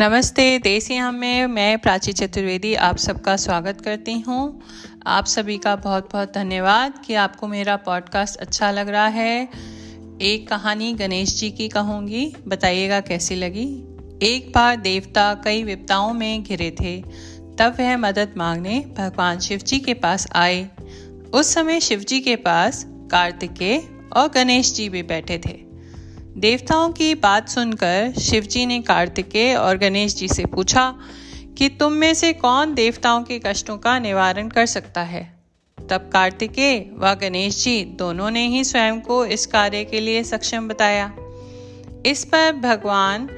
नमस्ते 0.00 0.58
देसी 0.58 0.96
हम 0.96 1.14
में 1.14 1.46
मैं 1.46 1.78
प्राची 1.78 2.12
चतुर्वेदी 2.12 2.74
आप 2.74 2.96
सबका 2.96 3.36
स्वागत 3.36 3.80
करती 3.80 4.20
हूँ। 4.20 4.62
आप 5.06 5.24
सभी 5.24 5.58
का 5.58 5.76
बहुत 5.76 6.08
बहुत 6.12 6.34
धन्यवाद 6.34 6.94
कि 7.04 7.14
आपको 7.14 7.48
मेरा 7.48 7.76
पॉडकास्ट 7.76 8.36
अच्छा 8.36 8.70
लग 8.70 8.88
रहा 8.88 9.06
है। 9.06 9.48
एक 10.20 10.48
कहानी 10.48 10.92
गणेश 10.92 11.40
जी 11.40 11.50
की 11.50 11.68
कहूँगी, 11.68 12.36
बताइएगा 12.48 13.00
कैसी 13.00 13.34
लगी? 13.34 13.68
एक 14.22 14.52
बार 14.54 14.76
देवता 14.76 15.34
कई 15.34 15.62
विपताओं 15.62 16.12
में 16.12 16.42
घिरे 16.42 16.70
थे। 16.80 17.02
तब 17.58 17.76
वह 17.78 17.96
मदद 17.96 18.34
मांगने 18.36 18.80
भगवान 18.98 19.38
शिव 19.38 19.58
जी 19.58 19.78
के 19.78 19.94
पास 19.94 20.28
आए। 20.32 20.70
उस 21.34 21.54
समय 21.54 21.80
शिव 21.80 21.98
जी 21.98 22.20
के 22.20 22.36
पास 22.36 22.84
कार्तिकेय 22.88 23.88
और 24.16 24.28
गणेश 24.28 24.74
जी 24.74 24.88
भी 24.88 25.02
बैठे 25.02 25.38
थे। 25.38 25.73
देवताओं 26.36 26.90
की 26.90 27.14
बात 27.14 27.48
सुनकर 27.48 28.12
शिवजी 28.20 28.66
ने 28.66 28.80
कार्तिकेय 28.80 29.54
और 29.54 29.78
गणेश 29.78 30.14
जी 30.14 30.28
से 30.28 30.44
पूछा 30.44 30.94
कि 31.58 31.68
तुम 31.68 31.92
में 31.92 32.14
से 32.14 32.32
कौन 32.32 32.74
देवताओं 32.74 33.22
के 33.22 33.38
कष्टों 33.38 33.78
का 33.78 33.98
निवारण 33.98 34.48
कर 34.48 34.66
सकता 34.66 35.02
है? 35.02 35.42
तब 35.90 36.10
कार्तिकेय 36.12 36.90
व 36.98 37.14
गणेश 37.14 37.64
जी 37.64 37.84
दोनों 37.84 38.30
ने 38.30 38.46
ही 38.46 38.64
स्वयं 38.64 39.00
को 39.00 39.26
इस 39.26 39.46
कार्य 39.46 39.84
के 39.84 40.00
लिए 40.00 40.24
सक्षम 40.24 40.68
बताया। 40.68 41.14
इस 42.06 42.24
पर 42.24 42.52
भगवान 42.52 43.28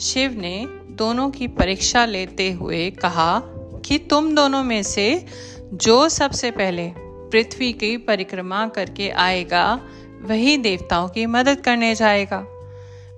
शिव 0.00 0.32
ने 0.32 0.66
दोनों 0.90 1.30
की 1.30 1.48
परीक्षा 1.48 2.04
लेते 2.04 2.50
हुए 2.50 2.90
कहा 2.90 3.42
कि 3.84 3.98
तुम 3.98 4.34
दोनों 4.34 4.64
में 4.64 4.82
से 4.82 5.26
जो 5.74 6.08
सबसे 6.08 6.50
पहले 6.50 6.92
पृथ्वी 6.98 7.72
की 7.72 7.96
परिक्रमा 7.96 8.66
करके 8.66 9.10
आएगा 9.10 9.80
वही 10.22 10.56
देवताओं 10.56 11.08
की 11.08 11.26
मदद 11.26 11.60
करने 11.60 11.94
जाएगा। 11.94 12.40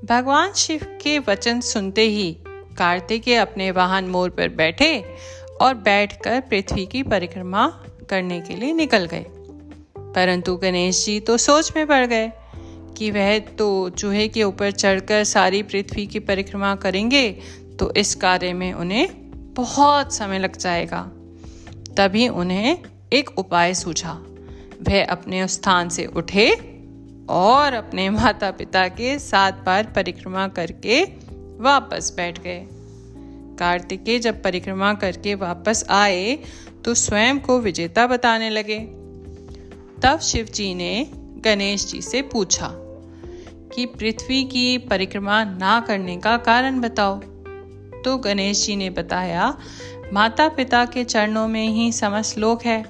भगवान 0.05 0.53
शिव 0.53 0.81
के 1.03 1.19
वचन 1.19 1.61
सुनते 1.61 2.03
ही 2.03 2.37
कार्तिकेय 2.79 3.37
अपने 3.37 3.71
वाहन 3.71 4.05
मोर 4.05 4.31
पर 4.31 4.49
बैठे 4.49 5.05
और 5.61 5.75
बैठकर 5.75 6.41
पृथ्वी 6.41 6.87
की 6.87 7.03
परिक्रमा 7.03 7.85
करने 8.11 8.41
के 8.41 8.57
लिए 8.57 8.73
निकल 8.73 9.05
गए। 9.05 9.27
परंतु 9.99 10.57
गणेश 10.57 11.05
जी 11.07 11.21
तो 11.21 11.37
सोच 11.37 11.73
में 11.77 11.87
पड़ 11.87 12.07
गए 12.07 12.33
कि 12.99 13.11
वह 13.11 13.39
तो 13.39 13.91
चूहे 13.91 14.29
के 14.29 14.43
ऊपर 14.43 14.71
चढ़कर 14.71 15.25
सारी 15.25 15.63
पृथ्वी 15.63 16.07
की 16.07 16.19
परिक्रमा 16.19 16.75
करेंगे 16.75 17.31
तो 17.79 17.93
इस 17.97 18.15
कार्य 18.15 18.53
में 18.53 18.73
उन्हें 18.73 19.09
बहुत 19.55 20.15
समय 20.15 20.39
लग 20.39 20.57
जाएगा। 20.57 21.11
तभी 21.97 22.29
उन्हें 22.29 22.79
एक 23.13 23.39
उपाय 23.39 23.75
सूझा। 23.75 24.13
वह 24.83 25.05
अपने 25.05 25.49
स्थान 25.49 25.89
से 25.89 26.07
उठे 26.07 26.74
और 27.29 27.73
अपने 27.73 28.09
माता 28.11 28.51
पिता 28.51 28.87
के 28.89 29.19
सात 29.19 29.63
बार 29.67 29.87
परिक्रमा 29.87 30.47
करके 30.49 31.03
वापस 31.63 32.13
बैठ 32.17 32.39
गए। 32.39 32.67
कार्तिकेय 33.59 34.19
जब 34.19 34.43
परिक्रमा 34.43 34.93
करके 34.95 35.35
वापस 35.35 35.85
आए 35.91 36.39
तो 36.85 36.95
स्वयं 36.95 37.39
को 37.41 37.59
विजेता 37.61 38.07
बताने 38.07 38.51
लगे। 38.51 38.79
तब 40.03 40.19
शिव 40.23 40.47
जी 40.47 40.75
ने 40.75 41.11
गणेश 41.45 41.87
जी 41.87 42.01
से 42.03 42.23
पूछा 42.23 42.71
कि 43.75 43.87
पृथ्वी 43.87 44.43
की 44.45 44.79
परिक्रमा 44.79 45.45
ना 45.45 45.79
करने 45.81 46.17
का 46.17 46.37
कारण 46.37 46.81
बताओ। 46.81 47.21
तो 48.05 48.17
गणेश 48.19 48.67
जी 48.67 48.77
ने 48.77 48.91
बताया 48.91 49.57
माता 50.13 50.49
पिता 50.49 50.85
के 50.85 51.05
चरणों 51.05 51.47
में 51.49 51.67
ही 51.69 51.91
समस्त 51.93 52.39
लोक 52.39 52.65
है। 52.65 52.83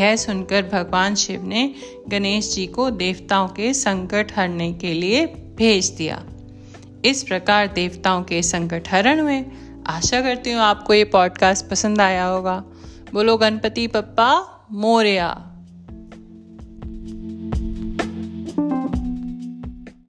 यह 0.00 0.16
सुनकर 0.16 0.62
भगवान 0.62 1.14
शिव 1.14 1.44
ने 1.44 1.74
गणेश 2.08 2.54
जी 2.54 2.66
को 2.66 2.90
देवताओं 2.90 3.48
के 3.48 3.74
संकट 3.74 4.32
हरने 4.36 4.72
के 4.72 4.92
लिए 4.94 5.26
भेज 5.26 5.86
दिया। 5.86 6.24
इस 7.04 7.22
प्रकार 7.22 7.66
देवताओं 7.66 8.22
के 8.22 8.42
संकट 8.42 8.88
हरण 8.88 9.22
में 9.22 9.50
आशा 9.86 10.20
करती 10.20 10.52
हूँ 10.52 10.60
आपको 10.60 10.94
ये 10.94 11.04
पॉडकास्ट 11.04 11.66
पसंद 11.66 12.00
आया 12.00 12.24
होगा। 12.24 12.64
बोलो 13.12 13.36
गणपति 13.36 13.86
पप्पा, 13.86 14.64
मोरिया। 14.72 15.53